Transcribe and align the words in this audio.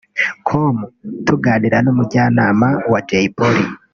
com 0.47 0.75
tuganira 1.25 1.77
n’umujyanama 1.85 2.67
wa 2.91 2.99
Jay 3.09 3.25
Polly 3.37 3.63